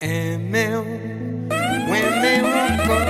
Eme 0.00 0.76
ou, 0.76 0.84
mwen 1.88 2.20
me 2.22 2.34
ou 2.42 2.50
kon 2.86 3.06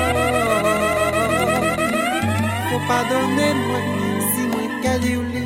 Fou 2.68 2.80
pa 2.88 3.02
donen 3.10 3.60
mwen, 3.66 3.90
si 4.30 4.46
mwen 4.48 4.80
kade 4.80 5.12
ou 5.18 5.26
li. 5.28 5.37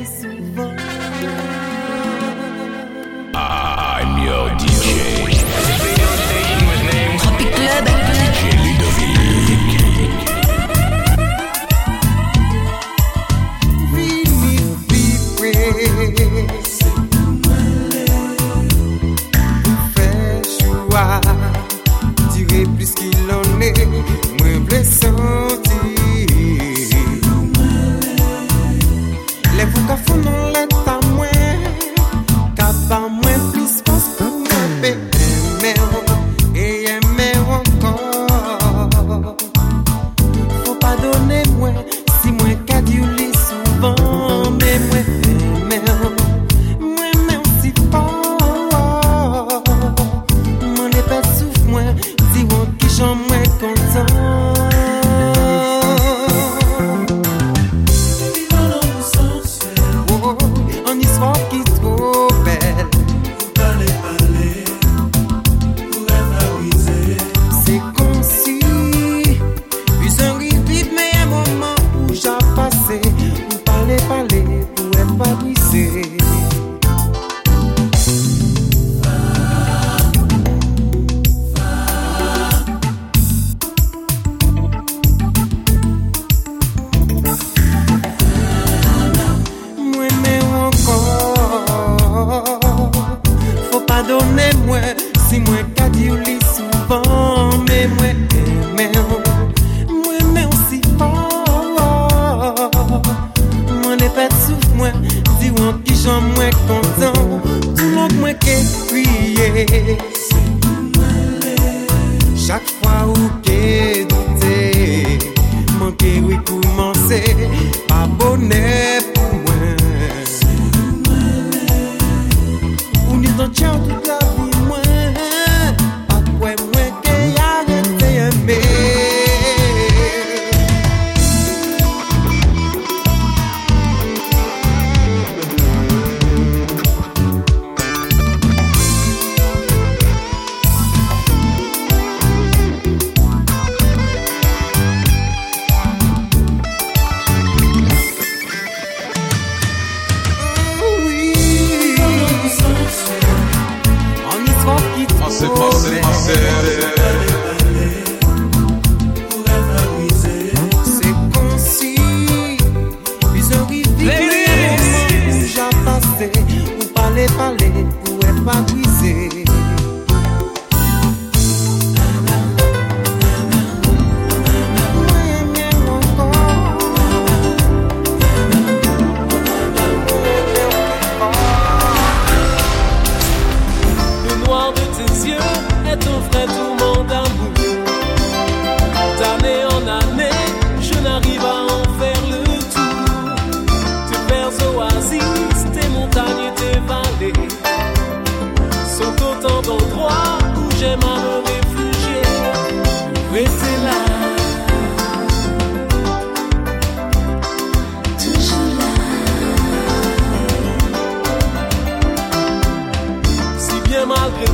place. 109.53 110.22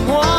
我 0.08 0.39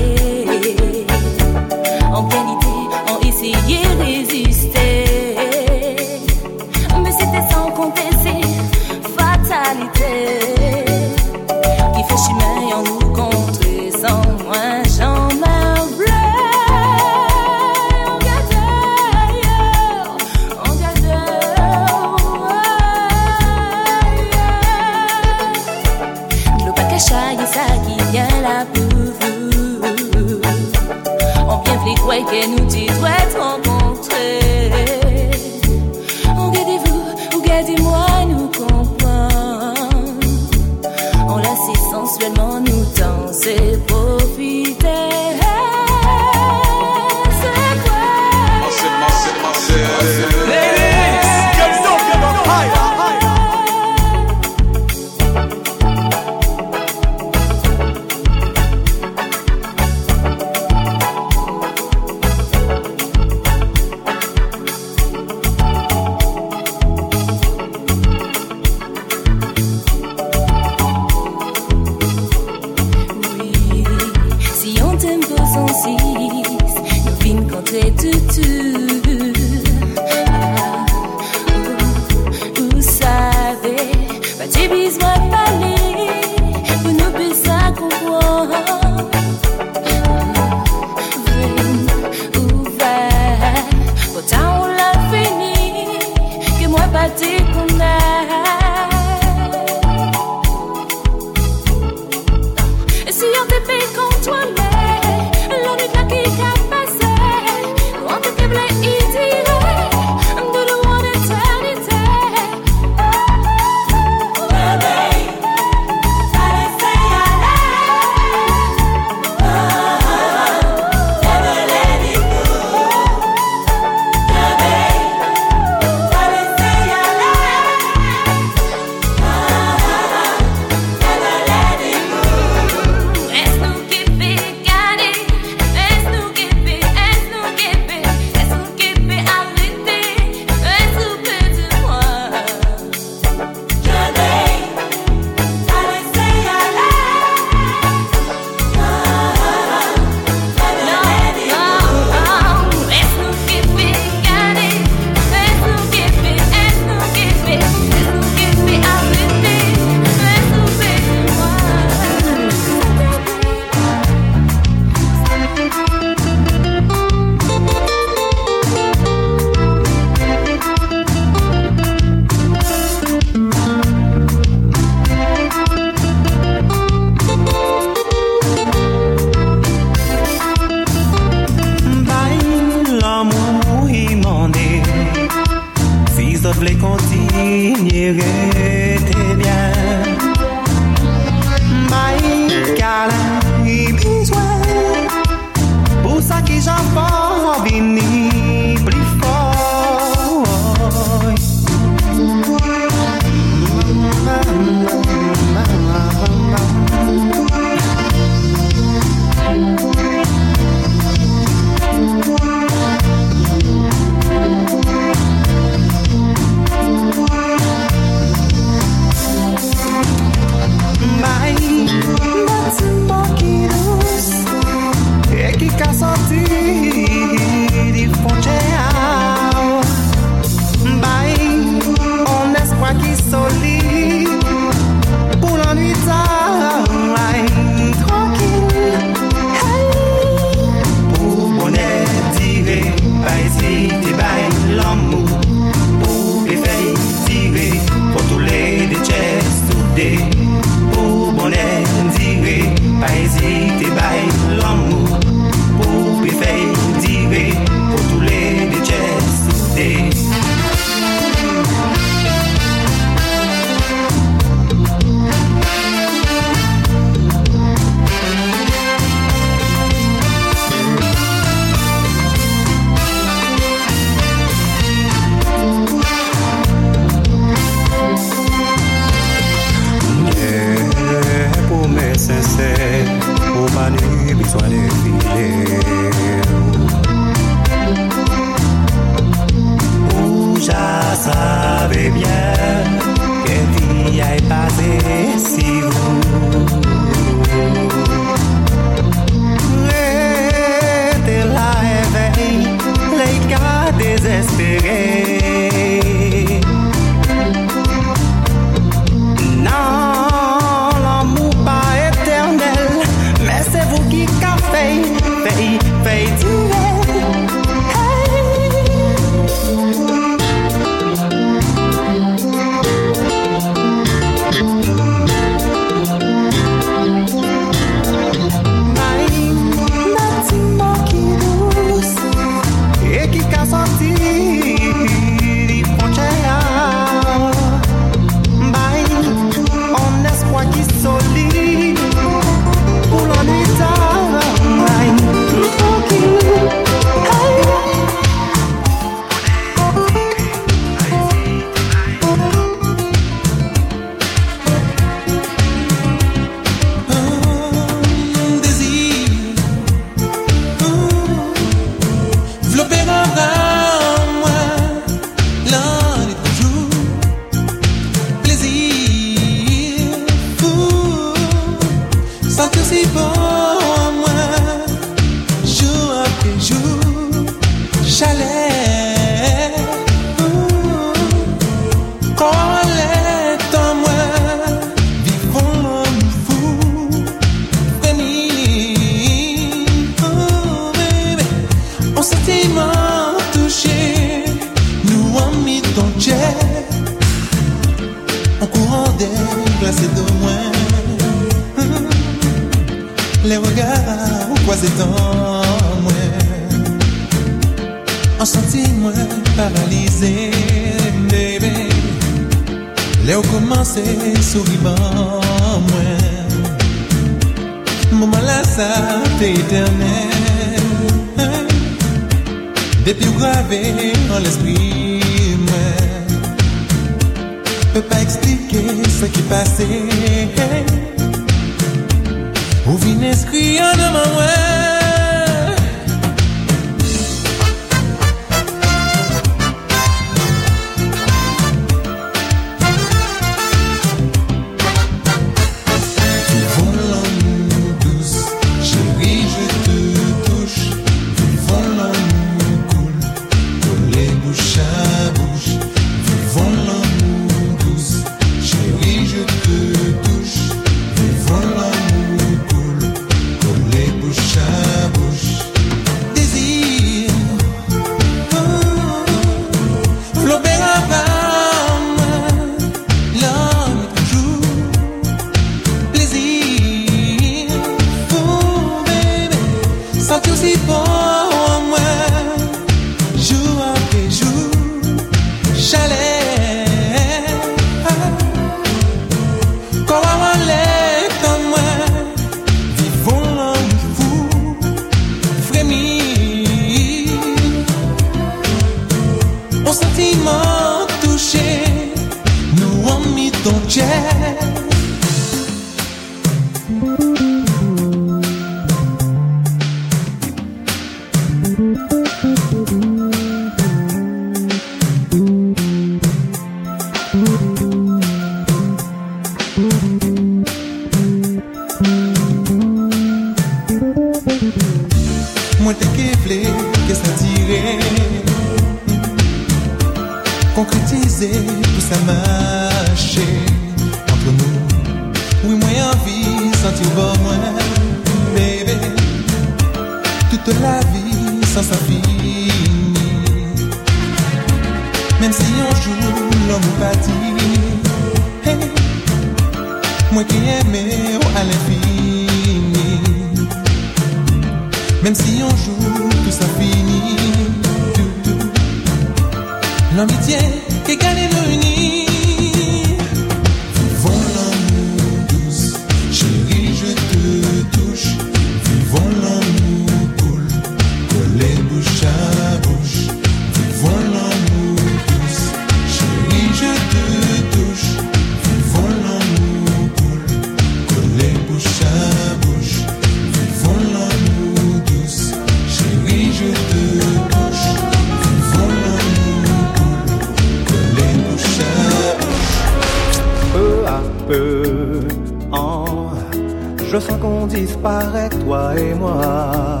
je 597.12 597.18
sens 597.18 597.38
qu'on 597.42 597.66
disparaît, 597.66 598.48
toi 598.48 598.94
et 598.96 599.12
moi. 599.12 600.00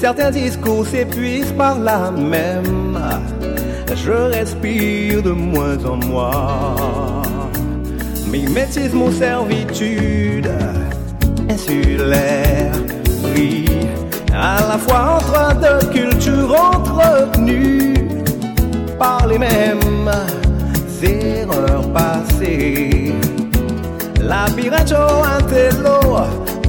Certains 0.00 0.32
discours 0.32 0.84
s'épuisent 0.84 1.52
par 1.52 1.78
là 1.78 2.10
même. 2.10 2.98
Je 3.94 4.10
respire 4.10 5.22
de 5.22 5.30
moins 5.30 5.78
en 5.84 5.96
moins. 6.04 7.22
Mimétisme 8.26 9.02
aux 9.02 9.12
servitudes 9.12 10.50
insulaires, 11.48 12.72
oui, 13.36 13.66
à 14.32 14.56
la 14.68 14.78
fois 14.78 15.20
entre 15.20 15.54
deux 15.60 15.86
cultures 15.92 16.56
entretenues 16.60 17.94
par 18.98 19.28
les 19.28 19.38
mêmes 19.38 20.10
erreurs 21.02 21.88
passées. 21.92 23.14
La 24.26 24.46
Piracho 24.56 24.96
Antello, 24.96 26.00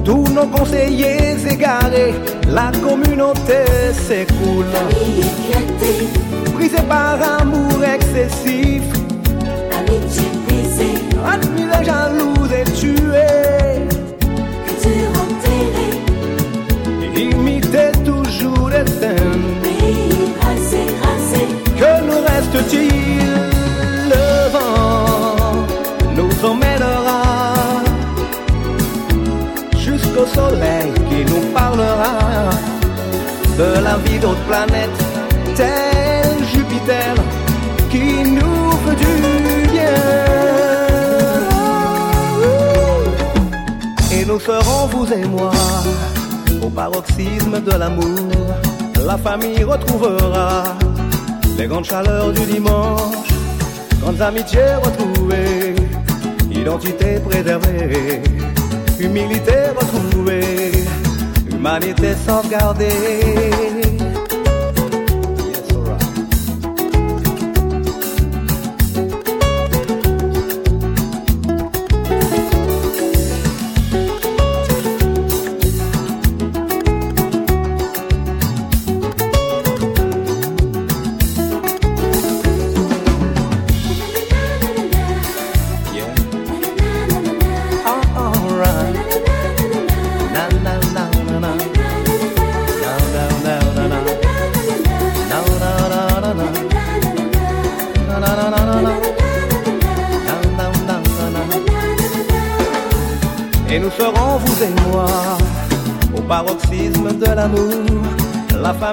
tous 0.04 0.28
nos 0.34 0.46
conseillers 0.48 1.38
égarés, 1.50 2.14
la 2.50 2.70
communauté 2.84 3.64
s'écoule. 3.94 4.66
Brisée 6.54 6.84
par 6.90 7.18
amour 7.40 7.82
excessif, 7.82 8.84
amitié 9.72 10.26
brisée, 10.46 11.00
admirée, 11.26 11.86
jalouse 11.86 12.52
et 12.52 12.66
tuée, 12.74 13.88
imitée 17.16 17.92
toujours 18.04 18.70
des 18.70 18.86
scènes. 18.92 19.55
De 33.58 33.84
la 33.84 33.98
vie 33.98 34.20
d'autres 34.20 34.46
planètes, 34.46 35.00
tel 35.56 36.44
Jupiter 36.54 37.14
qui 37.90 38.24
nous 38.24 38.72
veut 38.84 38.96
du 38.96 39.72
bien. 39.72 39.96
Et 44.12 44.26
nous 44.26 44.40
serons, 44.40 44.88
vous 44.88 45.08
et 45.14 45.26
moi, 45.26 45.52
au 46.62 46.70
paroxysme 46.70 47.62
de 47.62 47.72
l'amour. 47.72 48.30
La 49.06 49.18
famille 49.18 49.64
retrouvera 49.64 50.64
les 51.58 51.68
grandes 51.68 51.86
chaleurs 51.86 52.32
du 52.32 52.42
dimanche, 52.42 53.30
grandes 54.02 54.22
amitiés 54.22 54.76
retrouvées, 54.84 55.76
identité 56.52 57.20
préservée, 57.20 58.22
humilité 59.00 59.70
retrouvée, 59.80 60.72
Marite 61.66 62.16
sau 62.26 62.44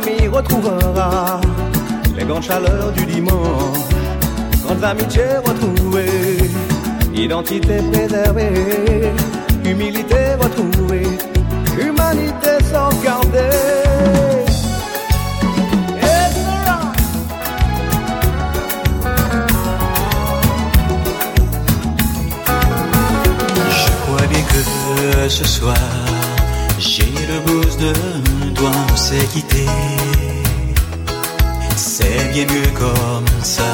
retrouvera 0.01 1.41
les 2.17 2.25
grandes 2.25 2.43
chaleurs 2.43 2.93
du 2.93 3.05
dimanche, 3.05 3.79
grandes 4.65 4.85
amitiés 4.85 5.37
retrouvées, 5.45 6.51
identité 7.15 7.77
préservée, 7.93 9.13
humilité 9.65 10.35
retrouvée, 10.41 11.19
humanité 11.79 12.49
crois 24.07 24.27
bien 24.27 24.43
que 24.43 25.29
ce 25.29 25.45
soir, 25.45 25.77
j'ai 26.79 27.13
le 27.29 27.41
blues 27.45 27.77
de 27.77 27.93
toi, 28.55 28.71
on 28.93 28.97
s'est 28.97 29.29
C'est 31.77 32.33
bien 32.33 32.47
mieux 32.47 32.71
comme 32.79 33.27
ça. 33.43 33.73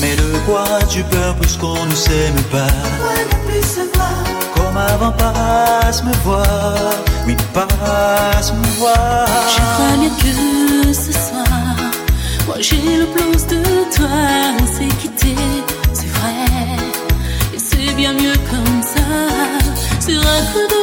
Mais 0.00 0.14
de 0.14 0.38
quoi 0.46 0.64
tu 0.88 1.02
peur 1.04 1.34
puisqu'on 1.40 1.84
ne 1.86 1.94
s'aime 1.94 2.40
pas? 2.52 2.72
Pourquoi 2.82 3.16
ne 3.24 3.50
plus 3.50 3.66
se 3.66 3.80
voir? 3.94 4.24
Comme 4.54 4.76
avant, 4.76 5.12
passe 5.12 6.02
me 6.04 6.12
voir. 6.24 6.94
Oui, 7.26 7.36
passe 7.52 8.52
me 8.52 8.66
voir. 8.78 9.26
Je 9.54 9.60
crois 9.74 9.96
bien 9.98 10.12
que 10.22 10.92
ce 10.92 11.12
soir, 11.12 11.76
moi 12.46 12.56
j'ai 12.60 12.96
le 13.02 13.06
plus 13.06 13.46
de 13.46 13.62
toi. 13.96 14.18
On 14.60 14.66
s'est 14.66 14.94
quitté, 15.00 15.34
c'est 15.92 16.12
vrai, 16.18 16.46
et 17.54 17.58
c'est 17.58 17.92
bien 17.94 18.12
mieux 18.12 18.38
comme 18.50 18.82
ça. 18.82 19.06
Sur 20.00 20.20
un 20.20 20.42
coup 20.52 20.66
de 20.74 20.77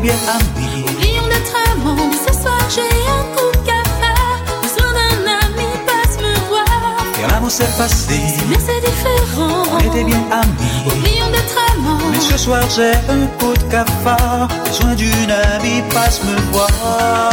bien 0.00 0.14
habillé. 0.28 0.84
Oublions 0.90 1.22
notre 1.22 1.56
amant, 1.72 2.10
ce 2.26 2.32
soir 2.32 2.58
j'ai 2.74 2.80
un 2.80 3.24
coup 3.34 3.50
de 3.52 3.66
cafard. 3.66 4.38
Besoin 4.62 4.92
d'un 4.92 5.16
ami, 5.46 5.68
passe 5.86 6.16
me 6.18 6.34
voir. 6.48 6.66
Et 7.18 7.30
l'amour 7.30 7.50
s'est 7.50 7.64
passé, 7.78 8.20
mais 8.48 8.56
c'est 8.58 8.80
différent. 8.80 9.64
On 9.74 9.78
était 9.78 10.04
bien 10.04 10.22
amis. 10.30 10.86
Oublions 10.86 11.28
notre 11.28 11.58
amant, 11.72 11.98
mais 12.10 12.20
ce 12.20 12.36
soir 12.36 12.62
j'ai 12.74 12.92
un 13.08 13.26
coup 13.38 13.54
de 13.54 13.64
cafard. 13.70 14.48
Besoin 14.66 14.94
d'une 14.94 15.30
amie, 15.30 15.82
passe 15.92 16.22
me 16.24 16.36
voir. 16.52 17.30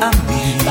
a 0.00 0.10
mean. 0.28 0.63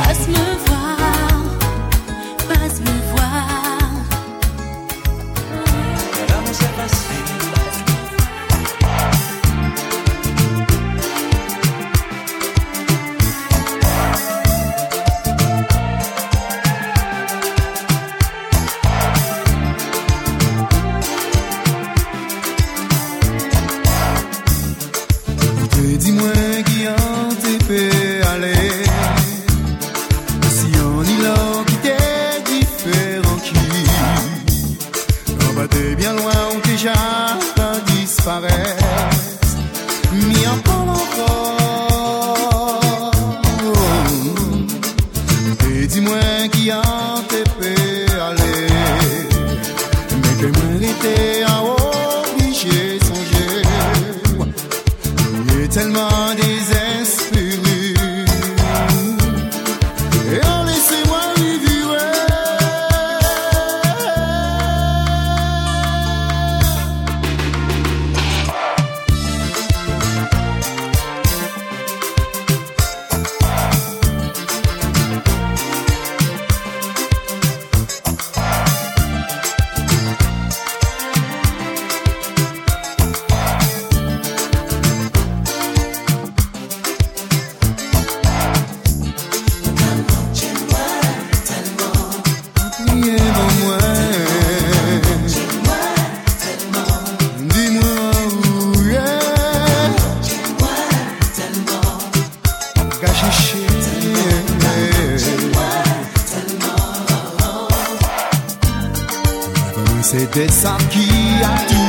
savent 110.50 110.88
qui 110.90 111.10
a. 111.44 111.83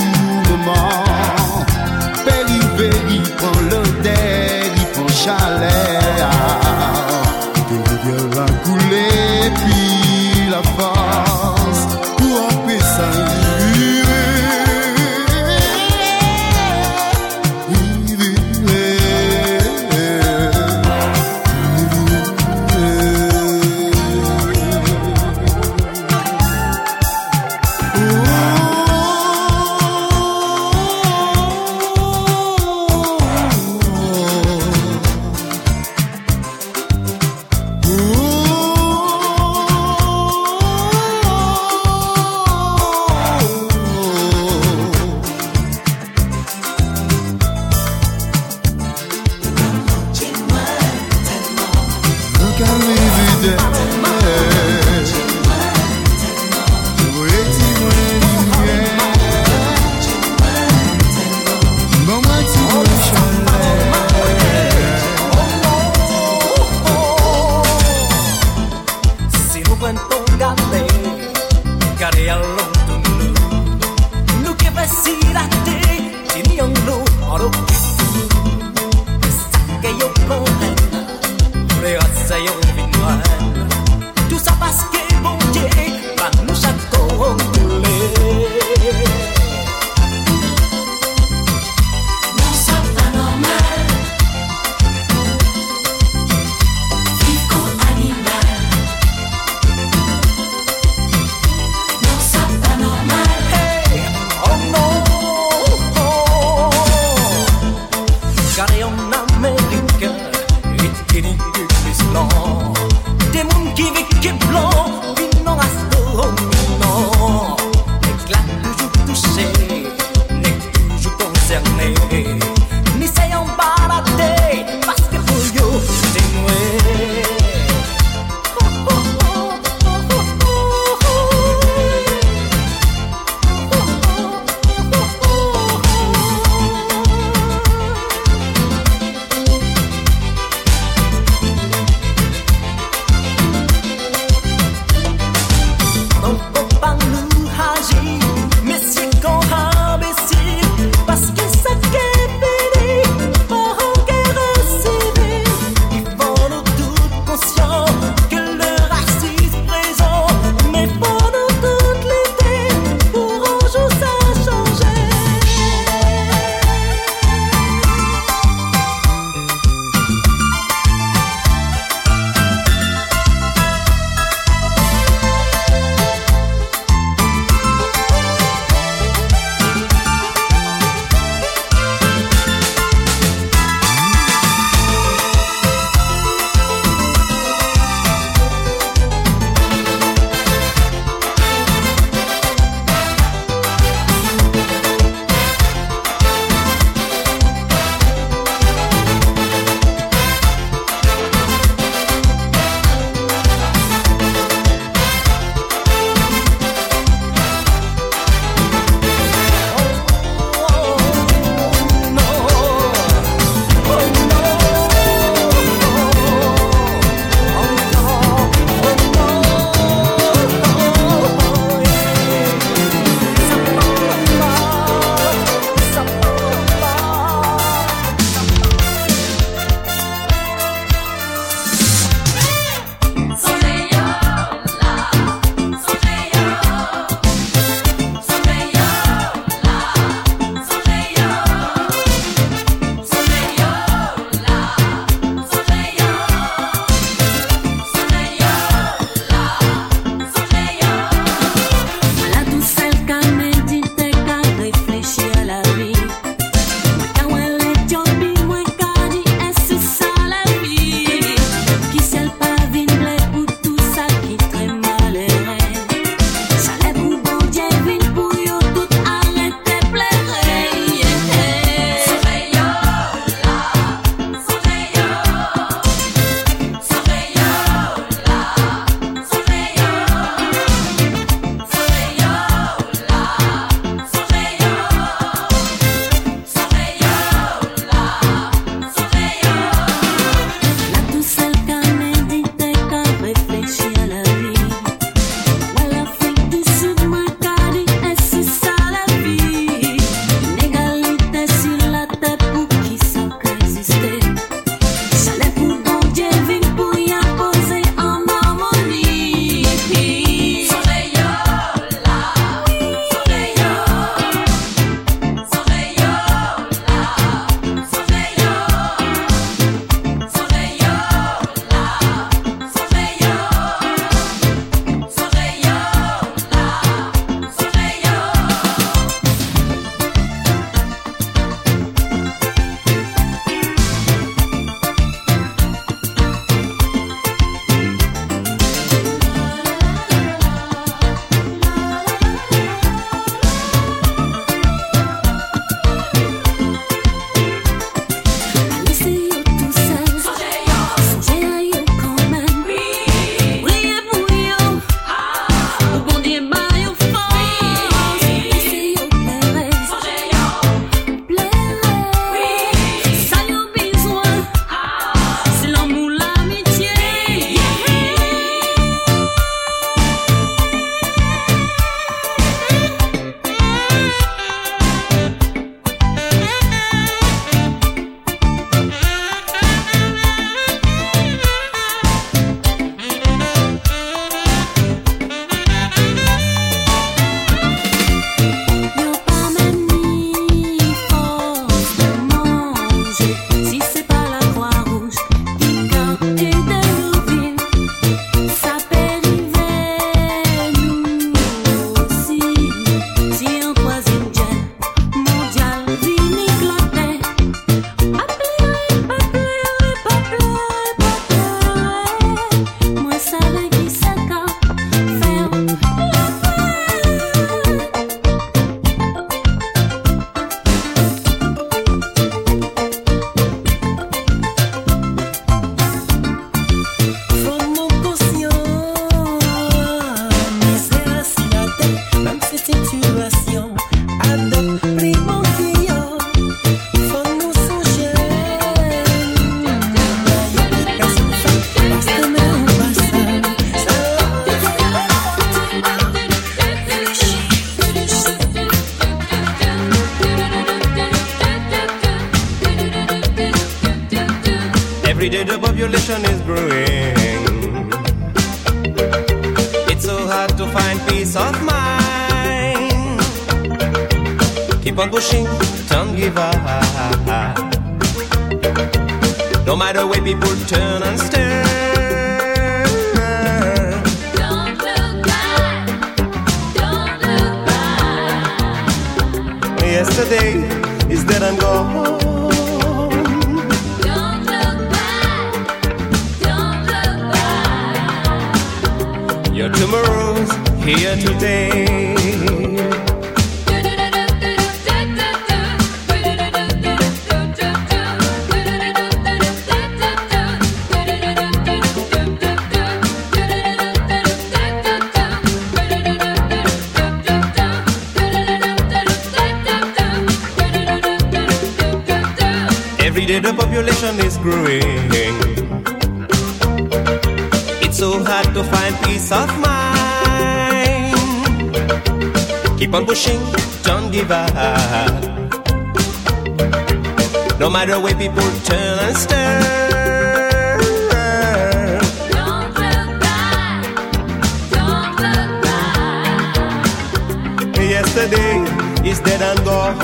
today 538.15 538.63
is 539.05 539.19
dead 539.21 539.43
and 539.43 539.59
gone. 539.65 539.99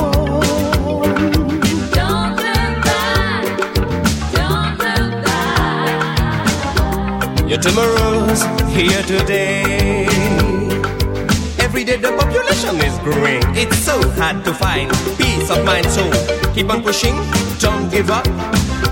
Your 7.49 7.59
tomorrow's 7.59 8.43
here 8.75 9.03
today. 9.05 10.07
Every 11.61 11.85
day 11.85 11.97
the 11.97 12.13
population 12.19 12.77
is 12.83 12.99
growing. 12.99 13.43
It's 13.55 13.79
so 13.79 13.97
hard 14.19 14.45
to 14.45 14.53
find 14.55 14.91
peace 15.17 15.49
of 15.49 15.65
mind. 15.65 15.87
So 15.87 16.03
keep 16.53 16.69
on 16.69 16.83
pushing, 16.83 17.15
don't 17.61 17.89
give 17.91 18.11
up. 18.11 18.27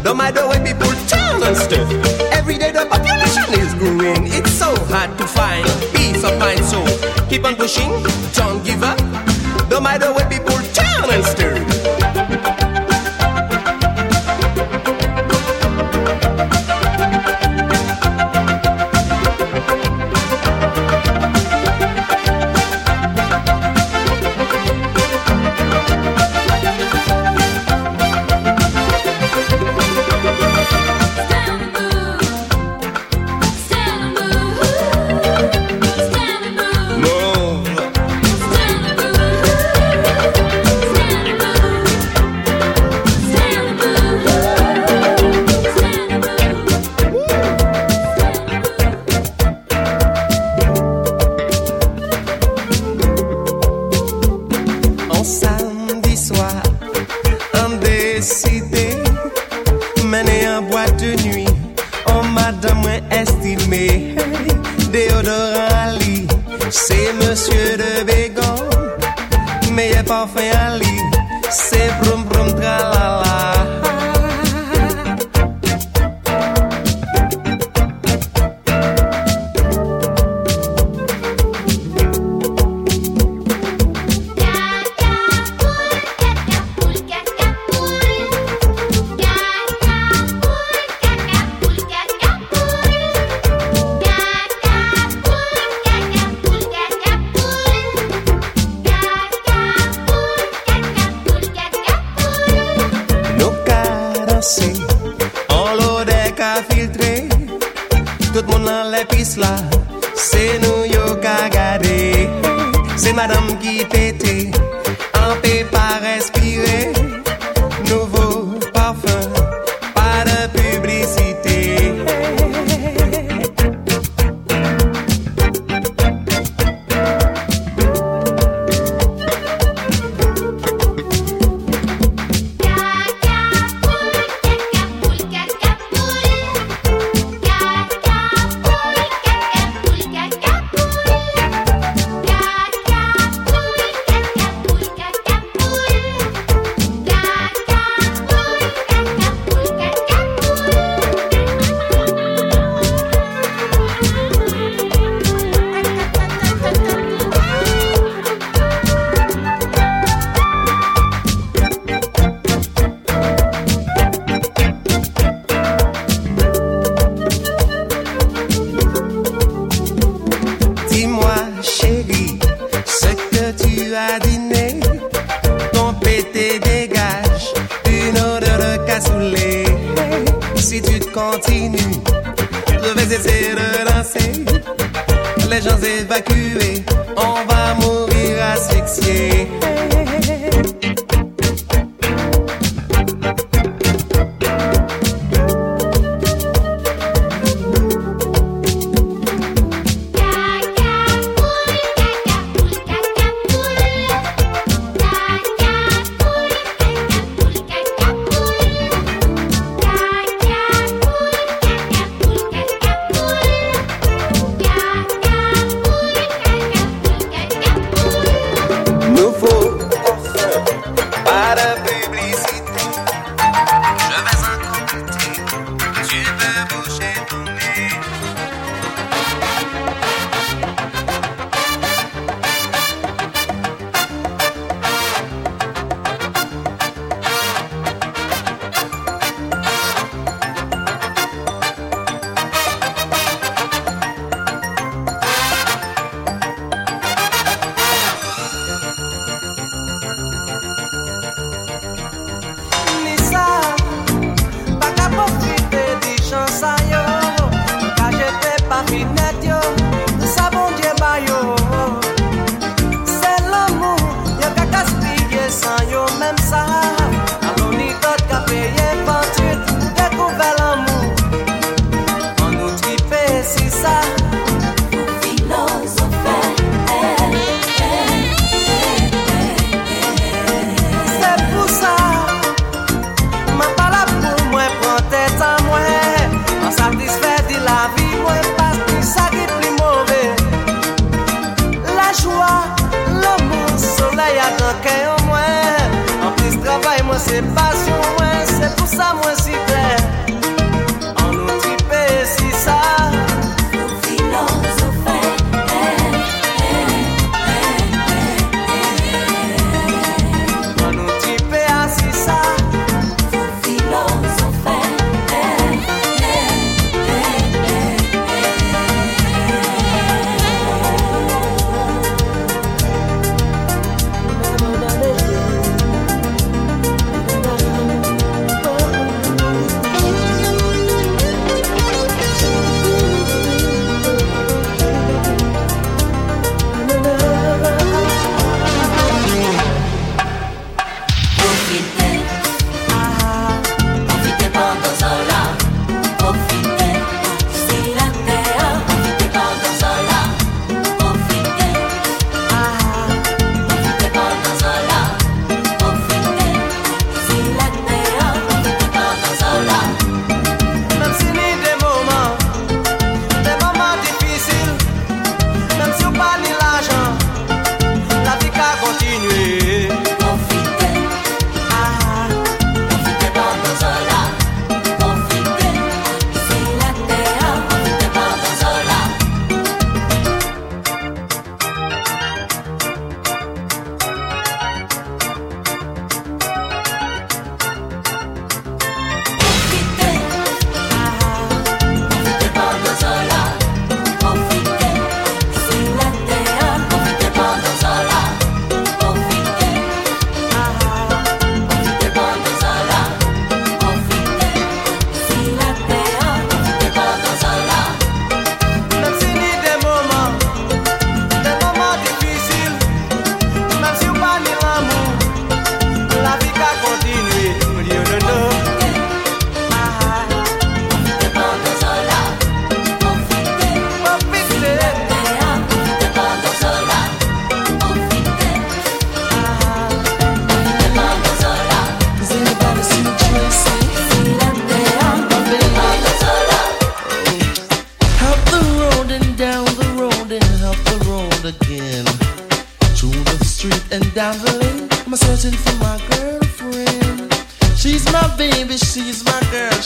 No 0.04 0.14
matter 0.14 0.46
when 0.46 0.64
people 0.64 0.92
turn 1.08 1.42
and 1.42 1.56
stuff. 1.56 2.17
Every 2.49 2.61
day 2.61 2.72
the 2.72 2.86
population 2.86 3.61
is 3.61 3.74
growing. 3.74 4.26
It's 4.32 4.51
so 4.53 4.74
hard 4.86 5.18
to 5.18 5.26
find 5.26 5.66
peace 5.92 6.24
of 6.24 6.38
mind. 6.38 6.64
So 6.64 6.80
keep 7.28 7.44
on 7.44 7.57
pushing, 7.57 7.90
don't 8.32 8.64
give 8.64 8.82
up. 8.82 8.99
No 9.68 9.82
matter 9.82 10.11
what 10.14 10.30
people 10.30 10.57
turn 10.72 11.11
and 11.12 11.22
stir. 11.26 11.97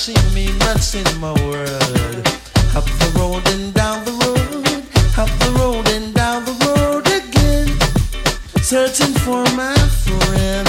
She 0.02 0.14
mean 0.34 0.58
much 0.58 0.96
in 0.96 1.06
my 1.20 1.30
world. 1.46 2.26
Up 2.74 2.82
the 2.98 3.12
road 3.14 3.46
and 3.54 3.72
down 3.72 4.04
the 4.04 4.10
road, 4.10 4.82
up 5.16 5.30
the 5.38 5.50
road 5.54 5.86
and 5.94 6.12
down 6.12 6.44
the 6.44 6.54
road 6.66 7.06
again. 7.06 7.70
Searching 8.64 9.14
for 9.22 9.44
my 9.54 9.78
friend. 10.02 10.66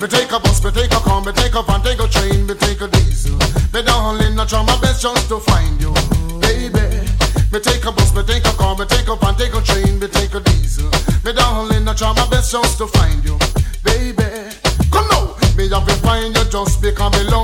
Me 0.00 0.06
take 0.06 0.30
a 0.30 0.38
bus, 0.38 0.62
me 0.62 0.70
take 0.70 0.92
a 0.92 1.00
car, 1.02 1.20
me 1.24 1.32
take 1.32 1.56
a 1.56 1.62
van, 1.62 1.82
take 1.82 1.98
a 1.98 2.06
train, 2.06 2.46
me 2.46 2.54
take 2.54 2.80
a 2.80 2.86
diesel. 2.86 3.34
Me 3.74 3.82
darling, 3.82 4.38
I 4.38 4.44
try 4.46 4.62
my 4.62 4.78
best 4.80 5.02
just 5.02 5.28
to 5.30 5.40
find 5.40 5.80
you, 5.80 5.92
baby. 6.38 6.86
Me 7.50 7.58
take 7.58 7.84
a 7.84 7.90
bus, 7.90 8.14
me 8.14 8.22
take 8.22 8.46
a 8.46 8.52
car, 8.54 8.76
me 8.78 8.86
take 8.86 9.08
a 9.08 9.16
van, 9.16 9.34
take 9.34 9.54
a 9.54 9.60
train, 9.60 9.98
me 9.98 10.06
take 10.06 10.34
a 10.34 10.40
diesel. 10.40 10.86
Me 11.24 11.32
darling, 11.32 11.88
I 11.88 11.94
try 11.94 12.12
my 12.14 12.30
best 12.30 12.52
just 12.52 12.78
to 12.78 12.86
find 12.86 13.24
you, 13.24 13.36
baby. 13.82 14.54
Come 14.92 15.08
now, 15.08 15.34
me 15.56 15.66
have 15.68 15.84
to 15.84 15.94
find 16.06 16.36
you 16.36 16.44
just 16.44 16.80
because 16.80 17.10
me 17.18 17.24
love 17.28 17.39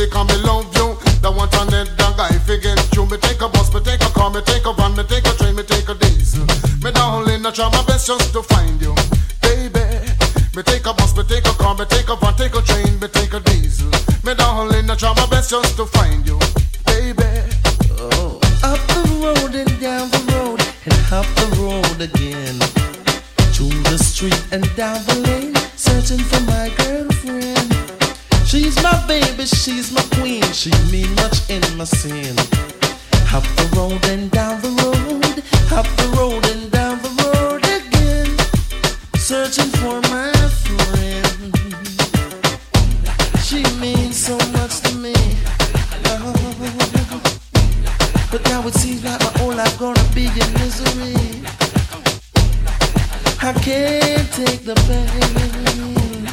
because 0.00 0.28
me 0.28 0.36
love 0.42 0.64
you. 0.76 0.96
The 1.20 1.30
want 1.30 1.52
another 1.52 1.92
guy 2.16 2.32
forget 2.48 2.80
you. 2.96 3.04
Me 3.06 3.16
take 3.18 3.42
a 3.42 3.48
bus, 3.48 3.72
me 3.74 3.80
take 3.80 4.00
a 4.00 4.10
car, 4.16 4.30
me 4.30 4.40
take 4.42 4.64
a 4.64 4.72
van, 4.72 4.96
me 4.96 5.04
take 5.04 5.26
a 5.26 5.32
train, 5.36 5.54
me 5.54 5.62
take 5.62 5.88
a 5.88 5.94
diesel. 5.94 6.46
Me 6.82 6.90
darling, 6.92 7.44
I 7.44 7.50
try 7.50 7.68
my 7.68 7.84
best 7.84 8.06
just 8.06 8.32
to 8.32 8.42
find 8.42 8.80
you, 8.80 8.94
baby. 9.42 9.84
Me 10.56 10.62
take 10.62 10.86
a 10.86 10.92
bus, 10.94 11.16
me 11.16 11.24
take 11.24 11.46
a 11.46 11.52
car, 11.60 11.74
me 11.76 11.84
take 11.84 12.08
a 12.08 12.16
van, 12.16 12.34
take 12.34 12.54
a 12.54 12.62
train, 12.62 12.98
me 13.00 13.08
take 13.08 13.34
a 13.34 13.40
diesel. 13.40 13.90
Me 14.24 14.34
darling, 14.34 14.88
I 14.88 14.94
try 14.96 15.12
my 15.14 15.26
best 15.28 15.50
just 15.50 15.76
to 15.76 15.84
find 15.86 15.99
But 48.30 48.44
now 48.44 48.64
it 48.64 48.74
seems 48.74 49.02
like 49.02 49.18
my 49.18 49.38
whole 49.38 49.54
life 49.54 49.76
gonna 49.76 50.04
be 50.14 50.26
in 50.26 50.52
misery. 50.54 51.42
I 53.42 53.52
can't 53.58 54.30
take 54.30 54.62
the 54.62 54.76
pain. 54.86 56.28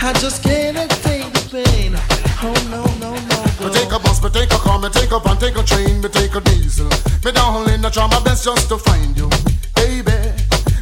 I 0.00 0.12
just 0.20 0.44
can't 0.44 0.90
take 1.02 1.26
the 1.34 1.42
pain. 1.50 1.98
Oh 2.40 2.54
no, 2.70 2.86
no, 3.02 3.18
no. 3.18 3.66
Me 3.66 3.74
take 3.74 3.90
a 3.90 3.98
bus, 3.98 4.22
me 4.22 4.30
take 4.30 4.52
a 4.52 4.58
car, 4.58 4.78
me 4.78 4.88
take 4.90 5.10
a 5.10 5.18
van, 5.18 5.38
take 5.38 5.56
a 5.56 5.62
train, 5.64 6.00
me 6.00 6.08
take 6.08 6.34
a 6.36 6.40
diesel. 6.40 6.88
Me 7.24 7.32
darling, 7.32 7.84
I 7.84 7.90
try 7.90 8.06
my 8.06 8.22
best 8.22 8.44
just 8.44 8.68
to 8.68 8.78
find 8.78 9.16
you, 9.16 9.28
baby. 9.74 10.14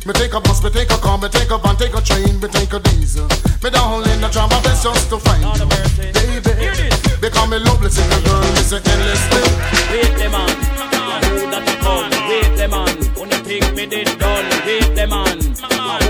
Me 0.05 0.13
take 0.13 0.35
a 0.35 0.41
bus, 0.41 0.63
me 0.63 0.69
take 0.69 0.91
a 0.91 0.99
car, 0.99 1.17
me 1.17 1.31
take 1.31 1.51
a 1.51 1.57
van, 1.57 1.77
take 1.77 1.95
a 1.97 2.03
train, 2.03 2.39
me 2.41 2.49
take 2.49 2.75
a 2.75 2.81
diesel. 2.81 3.27
Me 3.65 3.71
darling, 3.71 4.23
I 4.23 4.29
try 4.29 4.47
my 4.49 4.61
best 4.61 4.85
just 4.85 5.09
to 5.09 5.19
find 5.19 5.49
you, 5.57 5.65
baby. 6.13 7.06
Because 7.21 7.49
me 7.51 7.59
love 7.59 7.83
listen 7.83 8.09
to 8.11 8.21
girl, 8.25 8.43
say 8.57 8.77
endlessly. 8.77 9.43
Wait 9.91 10.13
the 10.19 10.29
man, 10.31 10.49
who 11.25 11.51
that 11.51 11.67
a 11.67 11.75
come? 11.83 12.11
Wait 12.29 12.57
the 12.57 12.69
man, 12.69 12.97
no 13.29 13.37
think 13.45 13.75
me 13.75 13.87
did 13.87 14.19
done? 14.19 14.45
Wait 14.67 14.95
the 14.95 15.07
man, 15.07 15.39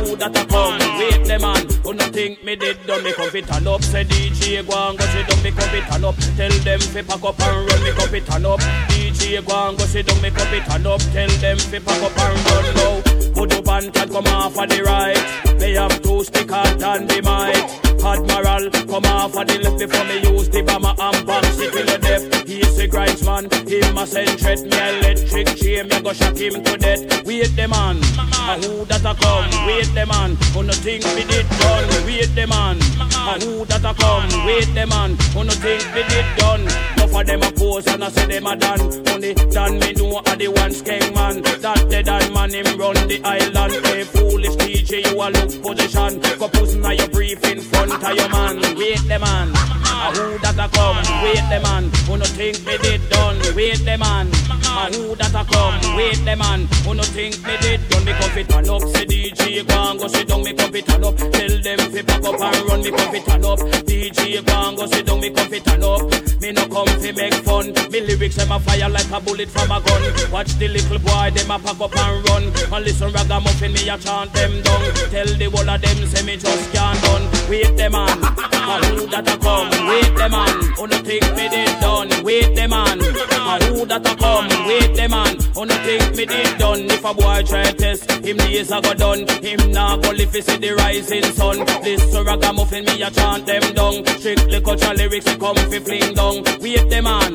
who 0.04 0.16
that 0.16 0.36
a 0.36 0.46
come? 0.46 0.78
Wait 0.98 1.24
the 1.26 1.38
man, 1.38 1.62
no 1.84 2.04
think 2.12 2.42
me 2.44 2.56
did 2.56 2.84
done? 2.86 3.04
Me 3.04 3.12
come 3.12 3.30
fit 3.30 3.46
turn 3.46 3.66
up, 3.66 3.82
say 3.82 4.04
DJ 4.04 4.66
go 4.66 4.88
and 4.88 4.98
go 4.98 5.04
sit 5.06 5.26
down. 5.28 5.42
Me 5.42 5.50
come 5.52 5.68
fit 5.70 5.84
turn 5.90 6.04
up, 6.04 6.16
tell 6.36 6.50
them 6.50 6.80
fi 6.80 7.02
pack 7.02 7.24
up 7.24 7.40
and 7.40 7.70
run. 7.70 7.82
Me 7.84 7.92
come 7.92 8.08
fit 8.08 8.26
turn 8.26 8.46
up, 8.46 8.60
DJ 8.90 9.46
go 9.46 9.68
and 9.68 9.78
go 9.78 9.84
sit 9.84 10.06
down. 10.06 10.20
Me 10.22 10.30
come 10.30 10.48
fit 10.48 10.64
turn 10.64 10.86
up, 10.86 11.00
tell 11.12 11.28
them 11.28 11.58
fi 11.58 11.78
pack 11.78 12.02
up 12.02 12.18
and 12.18 12.36
run 12.50 12.74
now. 12.74 13.25
Put 13.36 13.52
up 13.52 13.68
and 13.68 13.92
can 13.92 14.08
come 14.08 14.26
off 14.28 14.58
of 14.58 14.68
the 14.70 14.82
right. 14.82 15.60
Me 15.60 15.74
have 15.74 16.00
two 16.02 16.24
stick 16.24 16.50
hard 16.50 16.82
and 16.82 17.06
the 17.06 17.20
mic. 17.20 17.86
Admiral, 18.06 18.70
come 18.86 19.04
off 19.04 19.36
of 19.36 19.46
the 19.46 19.58
left 19.58 19.78
before 19.78 20.04
me 20.04 20.22
use 20.22 20.48
the 20.48 20.62
bomber 20.62 20.94
and 20.96 21.26
box 21.26 21.58
it 21.58 21.72
till 21.72 21.84
the 21.84 21.98
death. 21.98 22.46
He 22.46 22.62
say 22.62 22.86
grinds 22.86 23.22
man. 23.24 23.44
Him 23.66 23.98
a 23.98 24.06
send 24.06 24.40
threat 24.40 24.62
me 24.62 24.78
electric 24.78 25.48
chain, 25.56 25.88
me 25.88 26.00
go 26.00 26.12
shock 26.12 26.36
him 26.36 26.62
to 26.64 26.78
death. 26.78 27.26
Wait 27.26 27.52
the 27.56 27.68
man, 27.68 27.98
a 27.98 28.56
who 28.62 28.84
that 28.86 29.04
a 29.04 29.12
come? 29.20 29.66
Wait 29.66 29.92
the 29.92 30.06
man, 30.06 30.36
who 30.54 30.62
no 30.62 30.72
think 30.72 31.04
me 31.14 31.24
did 31.26 31.48
done? 31.58 31.88
Wait 32.06 32.32
the 32.32 32.46
man, 32.46 32.78
a 32.78 33.36
who 33.44 33.64
that 33.66 33.84
a 33.84 33.92
come? 33.92 34.46
Wait 34.46 34.72
the 34.72 34.86
man, 34.86 35.18
who 35.34 35.44
no 35.44 35.50
think 35.50 35.84
me 35.92 36.02
did 36.08 36.24
done? 36.38 36.62
Enough 36.96 37.20
of 37.20 37.26
them 37.26 37.42
a 37.42 37.50
pose 37.52 37.86
and 37.88 38.04
I 38.04 38.08
say 38.10 38.26
them 38.26 38.46
a 38.46 38.56
done. 38.56 38.80
Only 39.10 39.34
done 39.34 39.78
me 39.80 39.92
know 39.94 40.22
a 40.24 40.36
the 40.36 40.48
one 40.48 40.70
skeng 40.70 41.12
man. 41.12 41.42
That 41.42 41.90
the 41.90 42.02
done 42.02 42.32
man 42.32 42.54
him 42.54 42.78
run 42.78 42.94
the 43.08 43.20
island. 43.26 43.72
Hey 43.86 44.00
eh, 44.00 44.04
foolish 44.04 44.56
DJ, 44.56 45.04
you 45.04 45.20
a 45.20 45.26
look 45.34 45.50
position. 45.62 46.20
Go 46.38 46.48
pussy 46.48 46.78
now 46.78 46.92
your 46.92 47.08
brief 47.08 47.42
in 47.44 47.60
front 47.60 47.92
of 47.92 48.14
your 48.14 48.28
man. 48.30 48.56
Wait 48.78 49.02
the 49.10 49.18
man, 49.18 49.50
a 49.50 50.14
who 50.14 50.38
that 50.38 50.58
a 50.58 50.68
come? 50.70 50.98
Wait 51.22 51.44
the 51.50 51.58
man, 51.62 51.90
who 52.06 52.16
no 52.16 52.24
think 52.24 52.64
me 52.66 52.78
did 52.78 53.02
done? 53.10 53.38
Wait 53.54 53.82
the 53.84 53.96
man, 53.98 54.28
a 54.50 54.82
who 54.94 55.16
that 55.16 55.34
a 55.34 55.42
come? 55.50 55.96
Wait 55.96 56.18
the 56.24 56.36
man, 56.36 56.68
who 56.84 56.94
no 56.94 57.02
think 57.02 57.34
me 57.44 57.56
did 57.58 57.80
done? 57.88 58.04
Me 58.04 58.12
come 58.12 58.30
fit 58.30 58.48
turn 58.48 58.68
up, 58.68 58.82
say 58.94 59.04
DJ 59.04 59.64
and 59.66 59.98
go 59.98 60.06
sit 60.08 60.28
down. 60.28 60.42
Me 60.42 60.52
come 60.52 60.72
fit 60.72 60.86
turn 60.86 61.04
up, 61.04 61.16
tell 61.16 61.54
them 61.66 61.78
fi 61.90 62.02
pack 62.02 62.24
up 62.24 62.40
and 62.40 62.68
run. 62.68 62.82
Me 62.82 62.90
come 62.90 63.10
fit 63.10 63.24
turn 63.26 63.44
up, 63.44 63.58
DJ 63.88 64.38
and 64.38 64.76
go 64.76 64.86
sit 64.86 65.06
down. 65.06 65.20
Me 65.20 65.30
come 65.30 65.48
fit 65.48 65.64
turn 65.64 65.82
up. 65.82 66.02
Me 66.40 66.52
no 66.52 66.66
come 66.68 66.86
fi 67.00 67.12
make 67.12 67.34
fun. 67.34 67.72
Me 67.90 68.00
lyrics 68.00 68.36
them 68.36 68.52
a 68.52 68.60
fire 68.60 68.88
like 68.88 69.10
a 69.10 69.20
bullet 69.20 69.48
from 69.48 69.70
a 69.70 69.80
gun. 69.80 70.30
Watch 70.30 70.54
the 70.58 70.68
little 70.68 70.98
boy 70.98 71.30
them 71.34 71.50
a 71.50 71.58
pack 71.58 71.80
up 71.80 71.96
and 71.96 72.28
run. 72.28 72.42
And 72.72 72.84
listen 72.84 73.12
ragamuffin 73.16 73.72
me 73.72 73.88
a 73.88 73.96
chant 73.98 74.32
them 74.32 74.62
down. 74.62 74.82
Tell 75.10 75.30
the 75.40 75.46
whole 75.52 75.70
of 75.70 75.80
them 75.80 76.06
say 76.06 76.22
me 76.24 76.36
just 76.36 76.72
can't 76.72 77.00
done. 77.02 77.24
Wait 77.48 77.76
the 77.76 77.88
man, 77.88 78.18
a 78.22 78.74
who 78.92 79.06
that 79.06 79.28
a 79.32 79.36
come? 79.38 79.70
Wait 79.88 80.12
the 80.20 80.28
man, 80.28 80.56
who 80.76 80.86
no 80.86 80.98
think 80.98 81.26
me 81.36 81.48
did 81.48 81.80
done? 81.80 82.10
Wait 82.24 82.54
the 82.54 82.68
man, 82.68 83.00
a 83.00 83.64
who 83.64 83.86
that 83.86 84.06
a 84.06 84.14
come? 84.16 84.48
Wait 84.66 84.94
the 84.96 85.08
man, 85.08 85.34
who 85.54 85.64
no 85.64 85.74
think 85.84 86.16
me 86.16 86.26
did 86.26 86.58
done? 86.58 86.82
If 86.90 87.04
a 87.04 87.14
boy 87.14 87.42
try 87.46 87.64
test, 87.72 88.10
him 88.10 88.36
days 88.36 88.70
a 88.70 88.80
go 88.80 88.92
done. 88.94 89.26
Him 89.42 89.72
nah 89.72 89.96
go 89.96 90.10
live 90.10 90.30
fi 90.30 90.40
see 90.40 90.56
the 90.56 90.74
rising 90.74 91.24
sun. 91.38 91.58
This 91.82 92.02
so 92.12 92.22
ragamuffin 92.22 92.84
me 92.84 93.02
a 93.02 93.10
chant 93.10 93.46
them 93.46 93.62
down. 93.74 94.04
Strictly 94.18 94.60
culture 94.60 94.94
lyrics 94.94 95.26
we 95.26 95.36
come 95.36 95.56
fi 95.56 95.78
fling 95.78 96.14
down. 96.14 96.36
Wait 96.60 96.88
the 96.90 97.00
man, 97.02 97.32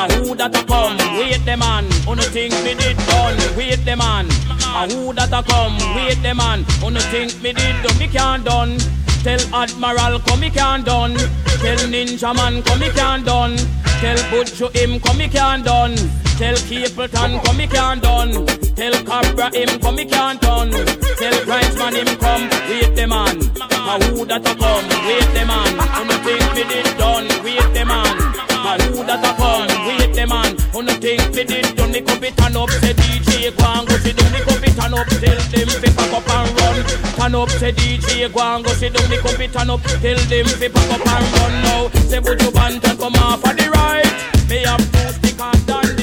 a 0.00 0.12
who 0.14 0.34
that 0.34 0.56
a 0.56 0.64
come? 0.64 0.96
Wait 1.18 1.44
the 1.44 1.56
man, 1.56 1.84
no 2.06 2.22
think 2.32 2.54
me 2.64 2.74
did 2.74 2.96
done? 3.06 3.36
Wait 3.56 3.84
the 3.84 3.96
man, 3.96 4.26
a 4.72 4.88
who 4.88 5.12
that 5.12 5.32
a 5.32 5.42
come? 5.42 5.76
Wait 5.94 6.22
the 6.22 6.34
man, 6.34 6.64
no 6.80 7.00
think 7.12 7.40
me 7.42 7.52
did 7.52 7.76
done? 7.82 7.98
Me 7.98 8.08
can't 8.08 8.44
done. 8.44 8.78
Tell 9.22 9.40
Admiral 9.54 10.18
come 10.20 10.42
he 10.42 10.48
can't 10.48 10.86
done. 10.86 11.14
Tell 11.60 11.76
Ninja 11.92 12.34
Man 12.34 12.62
come 12.62 12.80
he 12.80 12.88
can't 12.90 13.26
done. 13.26 13.56
Tell 14.00 14.16
Butcho 14.32 14.74
him 14.74 14.98
come 15.00 15.20
he 15.20 15.28
can't 15.28 15.62
done. 15.62 15.94
Tell 16.38 16.56
Capleton 16.56 17.44
come 17.44 17.58
he 17.58 17.66
can't 17.66 18.02
done. 18.02 18.46
Tell 18.74 18.94
Cobra 19.04 19.50
him 19.54 19.78
come 19.80 19.98
he 19.98 20.06
can't 20.06 20.40
done. 20.40 20.70
Tell 20.70 21.36
Grindsman 21.44 21.94
him 22.00 22.16
come. 22.16 22.48
Wait 22.70 22.96
the 22.96 23.06
man. 23.06 23.36
A 23.60 24.02
who 24.06 24.24
that 24.24 24.48
a 24.48 24.54
come? 24.56 24.88
Wait 25.04 25.28
the 25.36 25.44
man. 25.44 25.76
No 26.08 26.16
think 26.24 26.54
me 26.54 26.64
did 26.64 26.96
done? 26.96 27.28
Wait 27.44 27.74
the 27.74 27.84
man. 27.84 28.29
A 28.70 28.78
who 28.94 29.02
that 29.02 29.18
a 29.26 29.34
come? 29.34 29.66
Wait 29.98 30.14
the 30.14 30.26
man. 30.30 30.54
Who 30.70 30.82
no 30.86 30.94
think 30.94 31.34
me 31.34 31.42
did 31.42 31.74
done? 31.74 31.90
Me 31.90 32.00
come 32.02 32.22
it 32.22 32.36
turn 32.36 32.54
up. 32.54 32.70
Say 32.70 32.94
DJ 32.94 33.50
go 33.58 33.66
and 33.66 33.88
go 33.88 33.96
sit 33.98 34.16
down. 34.16 34.30
Me 34.30 34.38
come 34.46 34.62
it 34.62 34.78
turn 34.78 34.94
up. 34.94 35.08
Tell 35.10 35.40
them 35.50 35.68
fi 35.82 35.90
pack 35.90 36.12
up 36.14 36.30
and 36.30 36.50
run. 36.54 36.76
Turn 37.18 37.34
up. 37.34 37.50
Say 37.50 37.72
DJ 37.72 38.32
go 38.32 38.40
and 38.40 38.64
go 38.64 38.70
sit 38.70 38.94
down. 38.94 39.10
Me 39.10 39.18
come 39.18 39.40
it 39.42 39.52
turn 39.52 39.70
up. 39.70 39.82
Tell 39.82 40.18
them 40.30 40.46
fi 40.46 40.68
pack 40.68 40.90
up 40.94 41.02
and 41.02 41.26
run 41.34 41.54
now. 41.66 41.82
Say 42.06 42.20
Buju 42.22 42.50
Banton 42.54 42.96
come 42.96 43.16
off 43.16 43.42
of 43.42 43.56
the 43.58 43.66
right. 43.74 44.06
Me 44.48 44.62
have 44.62 44.86
two 44.92 45.18
stick 45.18 45.40
and 45.40 45.66
dynamite. 45.66 45.99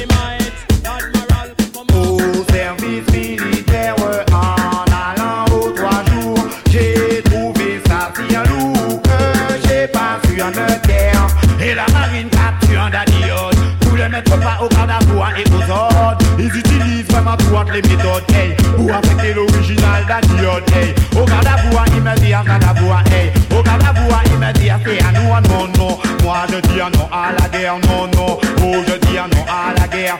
Le 14.62 14.68
pas 14.70 14.86
au 14.86 14.90
à 14.90 15.00
voix 15.14 15.30
et 15.38 15.44
aux 15.52 15.72
ordres. 15.72 16.18
Ils 16.40 16.56
utilisent 16.56 17.06
vraiment 17.10 17.36
toutes 17.38 17.74
les 17.74 17.82
méthodes, 17.82 18.24
hey, 18.34 18.56
pour 18.76 18.92
affecter 18.94 19.34
l'original 19.34 20.06
dadiote, 20.08 20.72
hey. 20.76 20.94
Au 21.20 21.26
garde 21.26 21.48
à 21.48 21.70
voix, 21.70 21.86
il 21.96 22.02
me 22.02 22.16
dit 22.20 22.36
en 22.36 22.44
voix, 22.44 23.02
hey. 23.12 23.32
Au 23.58 23.64
garde 23.64 23.84
à 23.84 23.94
voix, 24.02 24.22
il 24.26 24.38
me 24.38 24.54
dit 24.54 24.70
c'est 24.86 25.04
à 25.04 25.12
nous, 25.12 25.50
non, 25.50 25.68
non. 25.78 25.98
Moi 26.24 26.38
je 26.50 26.60
dis 26.68 26.78
non 26.78 27.10
à 27.12 27.32
la 27.40 27.50
guerre, 27.50 27.76
non, 27.88 28.08
non. 28.16 28.40
Oh, 28.64 28.84
je 28.88 29.08
dis 29.08 29.16
non 29.16 29.46
à 29.48 29.80
la 29.80 29.88
guerre. 29.88 30.18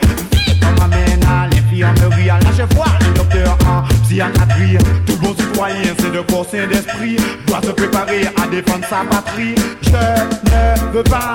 On 0.62 0.80
m'amène 0.80 1.24
à 1.24 1.46
l'infirmerie, 1.46 2.30
à 2.30 2.38
lâcher 2.40 2.66
voir 2.74 2.98
un 3.00 3.12
docteur 3.12 3.56
en 3.66 3.82
psychiatrie. 4.02 4.78
Tout 5.06 5.16
bon 5.18 5.34
citoyen, 5.34 5.94
c'est 5.98 6.12
de 6.12 6.20
corps 6.20 6.46
d'esprit, 6.50 7.16
doit 7.46 7.60
se 7.62 7.70
préparer 7.70 8.26
à 8.42 8.46
défendre 8.48 8.84
sa 8.88 9.04
patrie. 9.08 9.54
Je 9.82 9.90
ne 9.90 10.92
veux 10.92 11.02
pas 11.04 11.34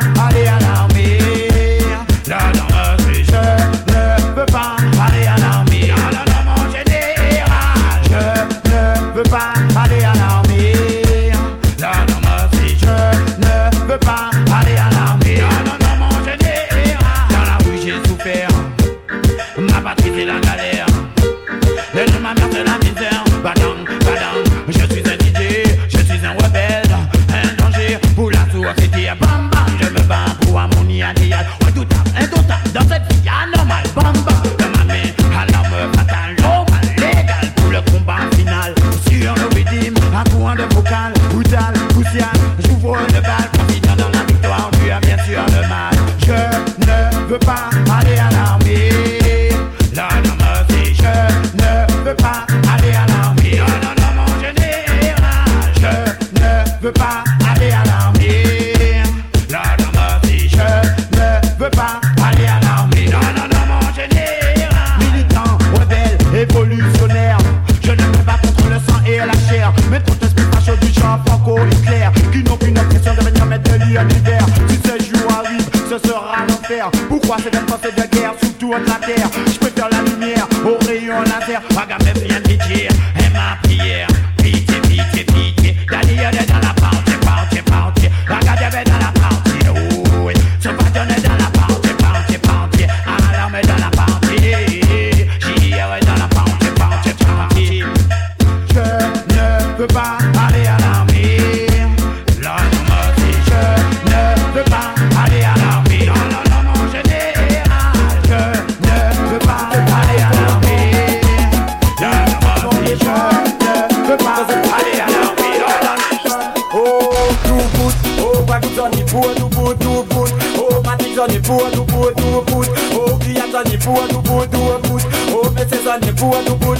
Pour 121.43 121.69
tout 121.71 121.83
bout, 121.83 122.11
tout 122.15 122.51
bout. 122.51 122.65
Oh, 122.95 123.17
Kiatan, 123.17 123.77
pour 123.83 124.07
tout 124.07 124.21
bout, 124.21 124.45
tout 124.45 124.89
bout. 124.89 124.99
Oh, 125.33 125.49
Messeson, 125.51 126.13
pour 126.17 126.43
tout 126.45 126.55
bout. 126.55 126.75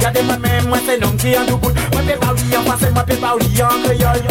Gardez 0.00 0.22
ma 0.22 0.38
main, 0.38 0.62
moi 0.68 0.78
c'est 0.86 1.00
nom 1.00 1.10
qui 1.12 1.36
en 1.36 1.44
tout 1.46 1.56
bout. 1.56 1.72
Moi, 1.92 2.02
peux 2.06 2.18
pas 2.18 2.32
en 2.32 2.62
français, 2.64 2.90
moi, 2.92 3.04
peux 3.04 3.16
pas 3.16 3.34
en 3.34 3.38
créole. 3.38 4.22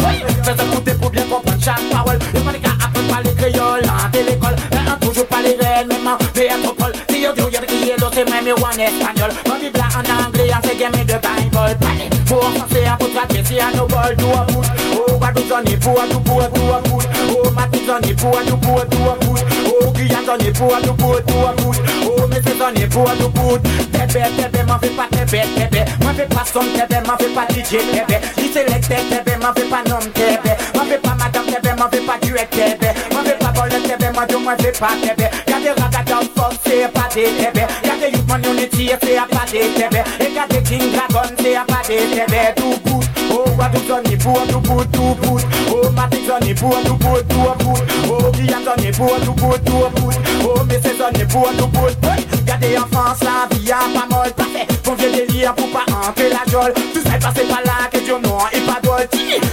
Fais 0.42 0.52
écouter 0.52 0.94
pour 0.94 1.10
bien 1.10 1.22
comprendre 1.22 1.62
chaque 1.62 1.90
parole. 1.90 2.18
Moi, 2.42 2.52
les 2.52 2.60
gars, 2.60 2.70
apprennent 2.84 3.08
pas 3.08 3.22
les 3.22 3.34
créoles, 3.34 3.84
en 3.84 4.18
l'école. 4.30 4.56
Un 4.88 4.96
toujours 5.06 5.26
pas 5.26 5.42
les 5.42 5.56
reines, 5.56 5.88
maman, 5.88 6.16
métropole 6.34 6.92
Si 7.10 7.20
yo 7.22 7.32
diyo 7.32 7.46
qui 7.48 7.90
est 7.90 8.00
l'autre, 8.00 8.12
c'est 8.14 8.30
même 8.30 8.46
yo 8.46 8.54
en 8.56 8.70
espagnol 8.70 9.30
Mon 9.46 9.58
Bible 9.58 9.80
en 9.80 10.26
anglais, 10.26 10.50
en 10.54 10.60
c'est 10.66 10.78
game 10.78 10.92
de 10.92 10.98
Bible 10.98 11.18
Pale, 11.20 12.08
pour 12.26 12.42
français, 12.42 12.84
pour 12.98 13.12
traduire, 13.12 13.46
si 13.46 13.60
à 13.60 13.70
nos 13.76 13.86
bols, 13.86 14.16
tout 14.16 14.38
à 14.38 14.44
bout 14.52 14.62
Oh, 14.94 15.12
pour 15.12 15.24
à 15.26 15.32
tout, 15.32 15.42
pour 15.80 16.00
à 16.00 16.06
tout 16.06 16.40
à 16.40 16.48
bout 16.48 17.02
Oh, 17.30 17.42
pour 17.42 17.60
à 17.60 18.42
tout, 18.42 18.56
pour 18.56 18.80
à 18.80 18.84
tout 18.84 18.96
à 19.10 19.57
Guyane, 19.98 20.52
pour 20.52 20.76
à 20.76 20.80
tout, 20.80 20.94
pour 20.94 21.16
à 21.16 21.20
tout 21.22 21.34
à 21.44 21.52
bout 21.60 21.74
Oh, 22.06 22.22
mais 22.30 22.36
c'est 22.46 22.56
donné 22.56 22.86
pour 22.86 23.10
à 23.10 23.14
tout 23.16 23.28
bout 23.30 23.58
Tebe, 23.58 24.12
tebe, 24.12 24.66
m'en 24.68 24.78
fais 24.78 24.90
pas 24.90 25.08
tebe, 25.10 25.42
tebe 25.56 26.04
M'en 26.04 26.14
fais 26.14 26.26
pas 26.26 26.44
son 26.44 26.60
tebe, 26.60 27.04
m'en 27.04 27.16
fais 27.16 27.34
pas 27.34 27.46
DJ 27.50 27.78
tebe 27.90 28.20
Dis 28.36 28.52
select 28.52 28.86
tebe, 28.86 29.42
m'en 29.42 29.52
fais 29.52 29.66
pas 29.68 29.82
nom 29.90 29.98
tebe 30.14 30.54
M'en 30.76 30.84
fais 30.84 30.98
pas 30.98 31.16
madame 31.18 31.46
tebe, 31.46 31.76
m'en 31.76 31.88
fais 31.90 32.00
pas 32.00 32.16
duet 32.22 32.48
tebe 32.52 32.86
M'en 33.12 33.24
fais 33.24 33.38
pas 33.38 33.48
bol 33.48 33.70
tebe, 33.70 34.14
m'en 34.14 34.24
dis 34.24 34.44
m'en 34.44 34.56
fais 34.56 34.70
pas 34.70 34.94
tebe 35.02 35.28
Y'a 35.48 35.58
des 35.58 35.82
ragaton 35.82 36.28
fuck, 36.36 36.52
c'est 36.64 36.92
pas 36.92 37.08
des 37.12 37.24
tebe 37.24 37.66
Y'a 37.84 37.96
des 37.96 38.16
youth 38.16 38.28
man 38.28 38.44
unity, 38.44 38.90
c'est 39.02 39.16
pas 39.16 39.46
des 39.50 39.68
tebe 39.74 40.04
Et 40.20 40.32
y'a 40.32 40.46
des 40.46 40.62
king 40.62 40.92
dragon, 40.92 41.28
c'est 41.38 41.54
pas 41.66 41.82
des 41.88 42.14
tebe 42.14 42.87
Tout 43.28 43.34
bout, 43.34 43.42
oh, 43.46 43.50
Guadeloupe 43.56 43.88
donné 43.88 44.16
pour 44.16 44.46
tout 44.46 44.60
bout, 44.60 44.84
tout 44.86 45.14
bout 45.22 45.40
Oh, 45.70 45.90
Matic 45.90 46.26
donné 46.26 46.54
pour 46.54 46.82
tout 46.82 46.94
bout, 46.94 47.22
tout 47.28 47.64
bout 47.64 47.78
Oh, 48.08 48.30
Guyane 48.32 48.64
donné 48.64 48.90
pour 48.92 49.20
tout 49.20 49.32
bout, 49.32 49.58
tout 49.64 50.00
bout 50.00 50.10
Oh, 50.44 50.60
mais 50.66 50.80
c'est 50.82 50.96
donné 50.98 51.24
pour 51.26 51.50
tout 51.56 51.66
bout 51.68 52.44
Gardez 52.44 52.78
enfance, 52.78 53.18
la 53.22 53.56
vie 53.56 53.70
a 53.70 53.76
pas 53.76 54.06
molle 54.14 54.32
Parfait, 54.32 54.66
délire 55.10 55.54
pour 55.54 55.68
pas 55.70 55.84
entrer 56.08 56.30
la 56.30 56.50
jolle 56.50 56.72
Tu 56.92 57.00
sais 57.00 57.18
passer 57.18 57.46
par 57.48 57.62
là, 57.64 57.88
que 57.92 57.98
Dieu 57.98 58.14
non 58.22 58.38
et 58.52 58.60
pas 58.60 58.80
d'ol 58.82 59.06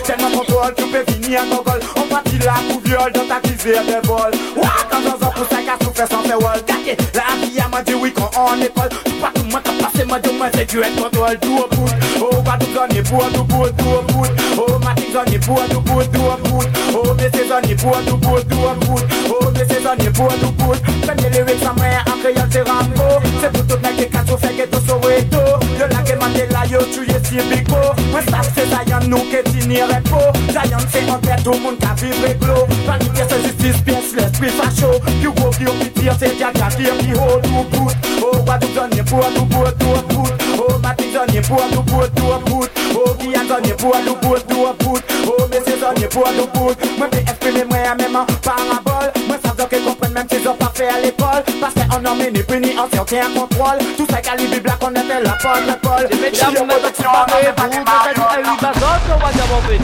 Tellement 0.05 0.29
contrôle, 0.29 0.73
tu 0.77 0.83
peux 0.85 1.03
finir 1.11 1.41
en 1.41 1.55
gogol 1.55 1.79
On 1.97 2.01
partit 2.01 2.37
là 2.39 2.53
pour 2.69 2.79
viol 2.81 3.11
dans 3.11 3.27
ta 3.27 3.39
cuisine 3.39 3.85
de 3.87 4.07
vol. 4.07 4.31
Ouah, 4.55 4.69
quand 4.89 4.97
j'en 5.03 5.17
pour 5.17 5.47
ça 5.49 5.57
qu'à 5.57 5.83
souffrir 5.83 6.07
sans 6.09 6.21
faire 6.23 6.39
wall. 6.39 6.61
Gardez, 6.67 6.97
la 7.13 7.45
vie 7.45 7.59
a 7.59 7.67
m'a 7.67 7.81
dit 7.81 7.93
oui 7.93 8.13
quand 8.15 8.29
on 8.37 8.61
est 8.61 8.69
pas 8.69 8.87
Tout 8.87 9.11
pas 9.21 9.31
tout 9.33 9.43
le 9.43 9.51
monde 9.51 9.61
t'as 9.63 9.83
passé, 9.83 10.05
m'a 10.05 10.19
dit 10.19 10.29
moi 10.37 10.47
c'est 10.53 10.69
du 10.69 10.79
être 10.79 10.95
contrôle 10.95 11.39
Tout 11.39 11.57
au 11.57 11.75
bout, 11.75 11.89
oh, 12.21 12.29
tout 12.59 12.73
donner 12.73 13.01
pour 13.03 13.31
tout 13.31 13.43
bout, 13.43 13.69
tout 13.77 13.85
au 13.85 14.13
bout. 14.13 14.27
Oh, 14.57 14.79
ma 14.83 14.93
petite 14.93 15.13
donner 15.13 15.39
pour 15.39 15.61
tout 15.67 15.81
bout, 15.81 16.01
au 16.01 16.49
bout. 16.49 16.63
Oh, 16.93 17.13
mais 17.17 17.29
c'est 17.33 17.47
donner 17.47 17.75
pour 17.75 17.97
tout 18.05 18.17
bout, 18.17 18.43
bout 18.45 19.01
oh, 19.29 19.54
Oh, 19.85 19.95
donner 19.95 20.09
pour 20.11 20.27
tout 20.39 20.51
bout. 20.51 20.75
Prenez 21.03 21.29
les 21.29 21.29
lyrics 21.29 21.63
en 21.63 21.75
main, 21.79 21.99
en 22.07 22.17
créole 22.19 22.49
c'est 22.51 22.67
Rambo 22.67 23.03
C'est 23.41 23.51
pour 23.51 23.67
tout 23.67 23.81
mec 23.83 23.97
qui 23.97 24.09
casse 24.09 24.31
au 24.31 24.37
fait 24.37 24.53
que 24.53 24.67
tout 24.67 24.83
Soweto 24.87 25.37
Yo 25.79 25.85
la 25.89 26.01
que 26.01 26.17
Mandela 26.17 26.65
yo 26.65 26.79
tuye 26.91 27.15
si 27.23 27.37
bo 27.63 27.77
Moi 28.11 28.21
ça 28.29 28.41
c'est 28.55 28.65
Zion 28.65 28.99
nous 29.07 29.19
qui 29.29 29.43
tenir 29.43 29.85
repo 29.87 30.17
Zion 30.49 30.77
c'est 30.91 31.09
en 31.09 31.19
tête 31.19 31.43
tout 31.43 31.53
monde 31.53 31.77
qui 31.77 32.05
vibre 32.05 32.39
glo 32.39 32.65
Panique 32.87 33.21
c'est 33.29 33.43
justice 33.43 33.81
pièce 33.83 34.15
l'esprit 34.15 34.49
facho. 34.49 34.99
Qui 35.21 35.27
gros 35.27 35.49
qui 35.51 35.67
au 35.67 35.71
pitié 35.73 36.11
c'est 36.17 36.37
Jaja 36.39 36.67
qui 36.75 36.83
est 36.83 36.97
qui 36.97 37.11
hold 37.13 37.43
tout 37.43 37.77
bout. 37.77 37.91
Oh 38.23 38.37
Guadeloupe 38.43 38.73
donne 38.73 39.05
pour 39.05 39.33
tout 39.33 39.45
bout 39.45 39.71
tout 39.79 40.15
bout. 40.15 40.29
Oh 40.57 40.79
Matic 40.81 41.13
donne 41.13 41.41
pour 41.43 41.69
tout 41.69 41.83
bout 41.83 42.07
tout 42.15 42.49
bout. 42.49 42.67
Oh 42.95 43.13
Guyane 43.19 43.47
donne 43.47 43.75
pour 43.77 43.91
tout 43.91 44.15
bout 44.21 44.39
tout 44.47 44.85
bout. 44.85 44.99
Oh 45.27 45.47
mais 45.51 45.61
c'est 45.65 45.79
donne 45.79 46.09
pour 46.09 46.23
tout 46.23 46.59
bout. 46.59 46.73
Moi 46.97 47.07
vais 47.11 47.21
exprimer 47.21 47.65
moi 47.65 47.95
même 47.99 48.15
en 48.15 48.25
parabole 48.41 49.11
pendant 49.55 49.69
qu'ils 49.69 49.85
comprennent 49.85 50.11
même 50.11 50.27
s'ils 50.29 50.45
ont 50.49 50.53
pas 50.53 50.73
à 50.75 50.99
l'école. 50.99 51.43
Parce 51.61 51.73
qu'on 51.73 52.05
en 52.05 52.15
mini 52.15 52.43
puni, 52.43 52.75
on 52.77 52.89
s'y 52.89 52.97
contrôle. 52.97 53.79
Tout 53.95 54.05
ça 54.09 54.21
calibre 54.21 54.59
black, 54.59 54.75
on 54.81 54.91
était 54.91 55.21
la 55.23 55.31
porte 55.31 55.63
colle 55.81 56.09
mesdames, 56.19 56.53
mais 56.67 56.67
bah, 56.67 56.75
oh, 56.83 56.89
tout 56.95 57.03
pareil 57.03 57.47
pour 57.55 57.71
Que 57.71 57.81
t'as 57.81 58.13
dit, 58.13 58.25
hey 58.29 58.43
oui, 58.43 58.51
bazote, 58.61 59.07
on 59.07 59.15
oh, 59.15 59.19
va 59.23 59.31
gabombine 59.31 59.81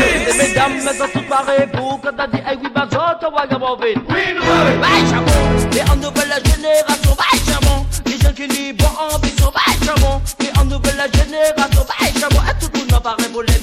Ladies 0.00 0.38
mesdames, 0.38 0.80
mais 0.84 0.96
tout 1.12 1.24
pareil 1.28 1.66
pour 1.72 2.00
Que 2.00 2.08
t'as 2.08 2.26
dit, 2.28 2.40
hey 2.46 2.56
oui, 2.62 2.68
bazote, 2.74 3.22
on 3.26 3.30
va 3.36 3.46
gabombine 3.46 4.00
Oui, 4.08 4.22
nous 4.34 4.42
Bye, 4.80 5.04
chambon 5.10 5.42
Et 5.76 5.82
en 5.90 5.96
nouvelle 5.96 6.34
génération, 6.44 7.14
bye, 7.18 7.40
chambon 7.44 7.84
Les 8.06 8.18
gens 8.18 8.32
qui 8.32 8.46
n'y 8.48 8.72
bon 8.72 8.88
ambition, 9.12 9.50
bye, 9.52 9.76
chambon 9.86 10.22
Et 10.40 10.50
en 10.58 10.64
nouvelle 10.64 11.10
génération, 11.12 11.84
bye, 11.84 12.12
tout 12.60 12.70
le 12.72 12.78
monde 12.80 13.04
en 13.04 13.16
les 13.42 13.58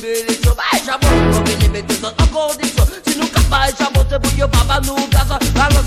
Chamon, 3.52 4.06
c'est 4.10 4.22
pour 4.22 4.34
yo 4.38 4.47
papa 4.47 4.80
nous 4.84 4.95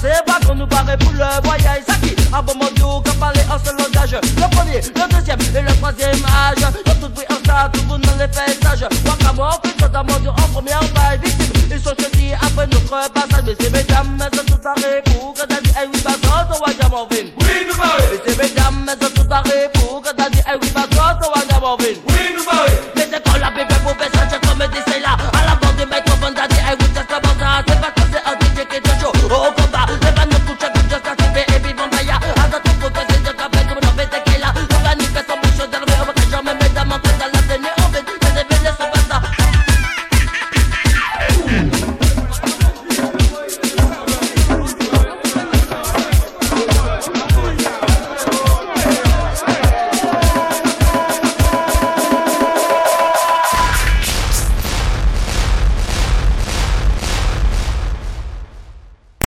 c'est 0.05 0.25
pas 0.27 0.39
qu'on 0.47 0.55
nous 0.55 0.67
paraît 0.67 0.99
pour 0.99 1.13
le 1.13 1.25
voyage. 1.43 1.83
Ça 1.87 1.95
qui, 1.95 2.15
à 2.33 2.43
bon 2.43 2.53
moment, 2.55 3.01
qu'on 3.01 3.15
parle 3.15 3.37
en 3.51 3.65
seul 3.65 3.77
langage? 3.77 4.17
Le 4.37 4.55
premier, 4.55 4.81
le 4.81 5.15
deuxième 5.17 5.41
et 5.41 5.63
le 5.63 5.77
troisième 5.79 6.25
âge. 6.27 6.61
Dans 6.85 6.95
tout 6.95 7.09
bruit 7.09 7.25
en 7.31 7.37
stade, 7.37 7.73
tout 7.73 7.83
monde 7.85 8.03
dans 8.03 8.17
les 8.19 8.29
fêtages 8.29 8.85
Wakamo, 9.07 9.59
plus 9.63 9.73
totalement 9.73 10.13
en 10.13 10.49
première 10.53 10.81
paille 10.93 11.21
Victime, 11.25 11.71
ils 11.71 11.81
sont 11.81 11.95
choisis 11.99 12.35
après 12.35 12.67
notre 12.67 13.13
passage. 13.13 13.45
Mais 13.47 13.57
c'est 13.59 13.71
mesdames, 13.71 14.19
elles 14.21 14.39
sont 14.39 14.45
toutes 14.45 14.67
arrêt 14.67 15.03
pour 15.07 15.33
que 15.33 15.47
t'as 15.47 15.61
dit 15.61 15.73
Eh 15.83 15.87
oui, 15.87 16.01
bah 16.05 16.13
toi, 16.23 16.47
toi, 16.49 16.67
Wagamovin 16.67 17.27
Oui, 17.41 17.67
nous 17.67 17.77
Mais 17.79 18.21
c'est 18.27 18.43
mesdames, 18.43 18.91
elles 18.93 19.07
sont 19.07 19.15
toutes 19.15 19.33
arrêt 19.33 19.71
pour 19.73 20.03
que 20.03 20.11
t'as 20.15 20.29
dit 20.29 20.41
Eh 20.47 20.59
oui, 20.61 20.71
bah 20.75 20.83
toi, 20.91 21.19
toi, 21.19 21.33
Wagamovin 21.35 22.14